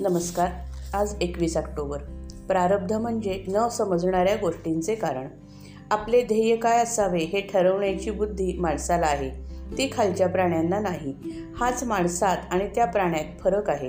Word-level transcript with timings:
नमस्कार. 0.00 0.48
आज 0.94 1.14
एकवीस 1.20 1.56
ऑक्टोबर. 1.56 1.98
प्रारब्ध 2.48 2.92
म्हणजे 2.92 3.44
न 3.48 3.68
समजणाऱ्या 3.68 4.36
गोष्टींचे 4.36 4.94
कारण. 4.94 5.28
आपले 5.90 6.22
ध्येय 6.22 6.56
काय 6.56 6.82
असावे 6.82 7.18
हे 7.18 7.40
ठरवण्याची 7.40 8.10
बुद्धी 8.10 8.58
माणसाला 8.58 9.06
आहे. 9.06 9.30
ती 9.78 9.90
खालच्या 9.96 10.28
प्राण्यांना 10.28 10.78
नाही. 10.78 11.14
हाच 11.56 11.84
माणसात 11.84 12.36
आणि 12.50 12.68
त्या 12.74 12.84
प्राण्यात 12.84 13.24
फरक 13.40 13.70
आहे. 13.70 13.88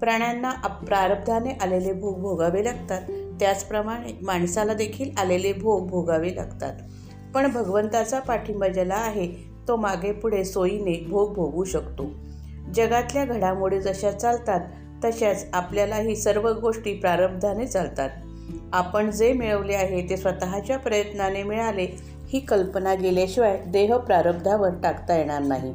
प्राण्यांना 0.00 0.50
आप 0.50 0.84
प्रारब्धाने 0.84 1.50
आलेले 1.50 1.92
भोग 1.92 2.20
भोगावे 2.20 2.64
लागतात. 2.64 3.02
त्याचप्रमाणे 3.40 4.18
माणसाला 4.22 4.74
देखील 4.74 5.10
आलेले 5.16 5.52
भोग 5.52 5.86
भोगावे 5.86 6.36
लागतात. 6.36 6.74
पण 7.34 7.52
भगवंताचा 7.52 8.18
पाठिंबा 8.20 8.68
ज्याला 8.68 8.94
आहे 8.94 9.34
तो 9.68 9.76
मागे 9.76 10.12
पुढे 10.12 10.44
सोयीने 10.44 11.06
भोग 11.08 11.34
भोगू 11.34 11.64
शकतो. 11.64 12.06
जगातल्या 12.74 13.24
घडामोडी 13.24 13.80
जशा 13.80 14.10
चालतात 14.10 14.60
तशाच 15.06 15.46
आपल्यालाही 15.52 16.16
सर्व 16.16 16.52
गोष्टी 16.52 16.94
प्रारब्धाने 16.94 17.66
चालतात. 17.66 18.10
आपण 18.72 19.10
जे 19.10 19.32
मिळवले 19.32 19.74
आहे 19.74 20.10
ते 20.10 20.16
स्वतःच्या 20.16 20.78
प्रयत्नाने 20.78 21.42
मिळाले 21.42 21.86
ही 22.28 22.40
कल्पना 22.40 22.94
गेल्याशिवाय 22.94 23.58
देह 23.66 23.96
प्रारब्धावर 23.96 24.70
टाकता 24.82 25.16
येणार 25.16 25.42
नाही. 25.42 25.72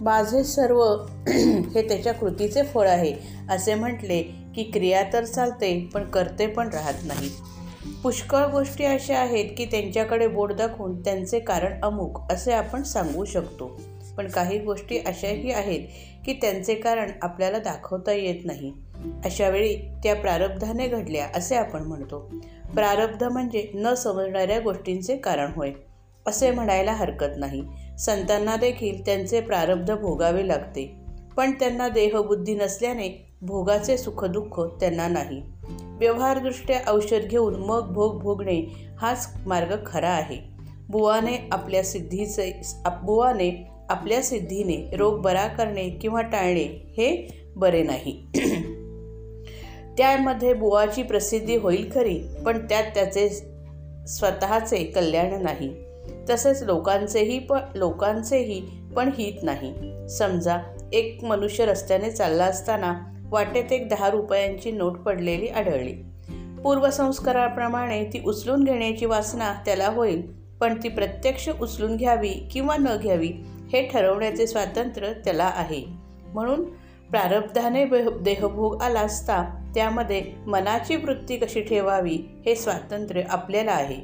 माझे 0.00 0.44
सर्व 0.44 0.82
हे 1.74 1.88
त्याच्या 1.88 2.14
कृतीचे 2.14 2.62
फळ 2.62 2.88
आहे 2.88 3.14
असे 3.50 3.74
म्हटले 3.74 4.22
की 4.22 4.62
क्रिया 4.62 5.02
तर 5.12 5.24
चालते 5.24 5.90
पण 5.94 6.04
करते 6.04 6.46
पण 6.46 6.68
राहत 6.68 7.04
नाही. 7.04 7.30
पुष्कळ 8.02 8.46
गोष्टी 8.46 8.84
अशा 8.84 9.18
आहेत 9.18 9.44
की 9.58 9.64
त्यांच्याकडे 9.64 10.26
बोट 10.26 10.52
दाखवून 10.52 11.00
त्यांचे 11.00 11.38
कारण 11.38 11.80
अमुक 11.82 12.32
असे 12.32 12.52
आपण 12.52 12.82
सांगू 12.82 13.24
शकतो. 13.24 13.80
पण 14.16 14.28
काही 14.28 14.58
गोष्टी 14.58 14.98
अशाही 14.98 15.52
आहेत 15.52 15.80
की 16.24 16.32
त्यांचे 16.32 16.74
कारण 16.74 17.10
आपल्याला 17.22 17.58
दाखवता 17.58 18.12
येत 18.12 18.44
नाही. 18.44 18.72
अशा 19.24 19.48
वेळी 19.48 19.76
त्या 19.76 20.14
प्रारब्धाने 20.14 20.88
घडल्या 20.88 21.28
असे 21.34 21.56
आपण 21.56 21.82
म्हणतो. 21.82 22.32
प्रारब्ध 22.74 23.24
म्हणजे 23.24 23.70
न 23.74 23.94
समजणाऱ्या 23.94 24.58
गोष्टींचे 24.58 25.16
कारण 25.16 25.52
होय 25.56 25.72
असे 26.26 26.50
म्हणायला 26.50 26.92
हरकत 26.92 27.36
नाही. 27.36 27.62
संतांना 27.98 28.56
देखील 28.56 29.06
त्यांचे 29.06 29.40
प्रारब्ध 29.40 29.94
भोगावे 29.94 30.48
लागते 30.48 30.94
पण 31.36 31.50
त्यांना 31.50 31.88
देहबुद्धी 31.88 32.54
नसल्याने 32.54 33.26
भोगाचे 33.42 33.98
सुखदुःख 33.98 34.60
त्यांना 34.80 35.08
नाही. 35.08 35.42
व्यवहारदृष्ट्या 35.98 36.80
औषध 36.88 37.20
घेऊन 37.20 37.54
मग 37.54 37.92
भोग 37.92 38.20
भोगणे 38.20 38.88
हाच 38.98 39.36
मार्ग 39.46 39.76
खरा 39.86 40.10
आहे. 40.10 40.38
बुवाने 40.88 41.48
आपल्या 41.52 41.82
सिद्धीचे 41.82 42.74
बुवाने 43.02 43.73
आपल्या 43.88 44.22
सिद्धीने 44.22 44.96
रोग 44.96 45.20
बरा 45.20 45.46
करणे 45.46 45.88
किंवा 45.88 46.22
टाळणे 46.22 46.94
हे 46.96 47.28
बरे 47.56 47.82
नाही. 47.82 48.26
त्यामध्ये 49.98 50.54
बुवाची 50.54 51.02
प्रसिद्धी 51.02 51.56
होईल 51.56 51.90
खरी 51.94 52.20
पण 52.46 52.58
त्यात 52.68 52.84
त्याचे 52.84 53.28
स्वतःचे 54.08 54.84
कल्याण 54.84 55.42
नाही. 55.42 55.74
तसेच 56.30 56.62
लोकांचेही 56.62 57.38
पण 57.38 57.58
लोकांचेही 57.74 58.62
पण 58.96 59.10
हित 59.18 59.42
नाही. 59.42 59.74
समजा 60.08 60.58
एक 60.92 61.24
मनुष्य 61.24 61.66
रस्त्याने 61.66 62.10
चालला 62.10 62.44
असताना 62.44 62.94
वाटेत 63.28 63.72
एक 63.72 63.88
दहा 63.88 64.10
रुपयांची 64.10 64.70
नोट 64.70 64.92
पडलेली 64.92 65.48
आढळली. 65.48 65.92
पूर्वसंस्काराप्रमाणे 66.62 68.04
ती 68.04 68.22
उचलून 68.26 68.64
घेण्याची 68.64 69.06
वासना 69.06 69.52
त्याला 69.66 69.88
होईल 69.88 70.22
पण 70.60 70.74
ती 70.82 70.88
प्रत्यक्ष 70.88 71.48
उचलून 71.60 71.96
घ्यावी 71.96 72.28
किंवा 72.28 72.76
न 72.76 72.96
घ्यावी 73.02 73.32
हे 73.74 73.88
ठरवण्याचे 73.88 74.46
स्वातंत्र्य 74.46 75.12
त्याला 75.12 75.52
आहे. 75.54 75.84
म्हणून 76.34 76.64
प्रारब्धाने 77.10 77.84
देहभोग 78.20 78.82
आला 78.82 79.00
असता 79.00 79.70
त्यामध्ये 79.74 80.22
मनाची 80.46 80.96
वृत्ती 80.96 81.36
कशी 81.36 81.60
ठेवावी 81.60 82.18
हे 82.46 82.54
स्वातंत्र्य 82.54 83.22
आपल्याला 83.28 83.72
आहे. 83.72 84.00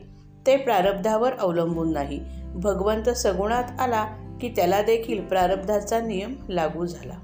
ते 0.47 0.57
प्रारब्धावर 0.57 1.33
अवलंबून 1.33 1.93
नाही. 1.93 2.21
भगवंत 2.55 3.11
सगुणात 3.11 3.81
आला 3.81 4.07
की 4.41 4.49
त्याला 4.49 4.83
देखील 4.83 5.25
प्रारब्धाचा 5.25 6.01
नियम 6.01 6.35
लागू 6.49 6.87
झाला. 6.87 7.15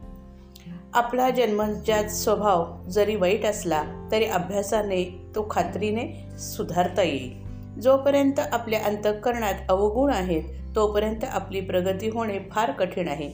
आपला 0.95 1.31
जन्मजात 1.31 2.05
स्वभाव 2.05 2.67
जरी 2.89 3.17
वाईट 3.17 3.47
असला 3.47 4.09
तरी 4.13 4.25
अभ्यासाने 4.25 5.19
तो 5.35 5.47
खात्रीने 5.51 6.39
सुधारता 6.39 7.03
येईल. 7.03 7.46
जोपर्यंत 7.83 8.41
आपल्या 8.53 8.85
अंतःकरणात 8.85 9.55
अवगुण 9.69 10.13
आहेत 10.13 10.43
तोपर्यंत 10.77 11.25
आपली 11.25 11.61
प्रगती 11.61 12.09
होणे 12.09 12.39
फार 12.51 12.71
कठीण 12.71 13.09
आहे. 13.09 13.31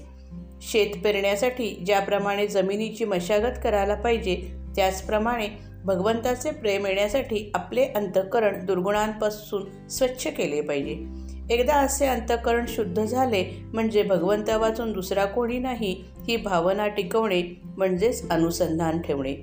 शेत 0.61 1.03
पेरण्यासाठी 1.05 1.83
ज्याप्रमाणे 1.87 2.47
जमिनीची 2.47 3.05
मशागत 3.05 3.59
करायला 3.65 3.95
पाहिजे 3.95 4.49
त्याचप्रमाणे 4.77 5.49
भगवंताचे 5.85 6.51
प्रेम 6.51 6.87
येण्यासाठी 6.87 7.51
आपले 7.55 7.85
अंतःकरण 7.85 8.67
दुर्गुणांपासून 8.67 9.89
स्वच्छ 9.89 10.27
केले 10.27 10.61
पाहिजे. 10.61 11.23
एकदा 11.55 11.75
असे 11.75 12.07
अंतःकरण 12.07 12.65
शुद्ध 12.69 13.05
झाले 13.05 13.45
म्हणजे 13.75 14.03
भगवंता 14.03 14.57
वाचून 14.57 14.93
दुसरा 14.93 15.25
कोणी 15.25 15.59
नाही 15.59 16.05
ही 16.29 16.37
भावना 16.37 16.89
टिकवणे 16.89 17.43
म्हणजेच 17.65 18.31
अनुसंधान 18.31 19.01
ठेवणे. 19.01 19.35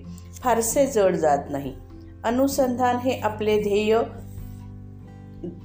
फारसे 0.44 0.88
जड 0.88 1.16
जात 1.16 1.38
नाही. 1.50 1.74
अनुसंधान 2.24 2.96
हे 2.96 3.20
आपले 3.20 3.62
ध्येय 3.62 4.00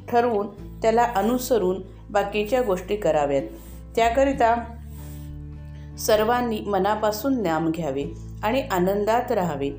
ठरवून 0.08 0.46
त्याला 0.82 1.02
अनुसरून 1.02 1.82
बाकीच्या 2.10 2.62
गोष्टी 2.62 2.96
कराव्यात. 2.96 3.42
त्याकरिता 3.96 4.64
सर्वांनी 5.98 6.60
मनापासून 6.60 7.42
नाम 7.42 7.70
घ्यावे 7.70 8.04
आणि 8.42 8.60
आनंदात 8.60 9.32
राहावे. 9.32 9.70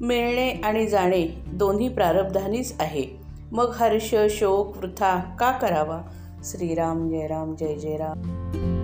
मिळणे 0.00 0.50
आणि 0.50 0.86
जाणे 0.86 1.26
दोन्ही 1.46 1.88
प्रारब्धानीच 1.88 2.74
आहे. 2.80 3.04
मग 3.52 3.72
हर्ष 3.74 4.14
शोक 4.30 4.76
वृथा 4.76 5.18
का 5.18 5.50
करावा? 5.50 6.02
श्रीराम 6.44 7.08
जय 7.08 7.26
राम 7.26 7.54
जय 7.54 7.74
जय 7.74 7.96
राम 7.96 8.75